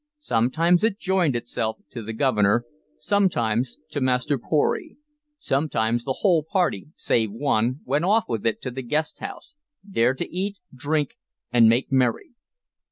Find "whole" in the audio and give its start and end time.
6.21-6.41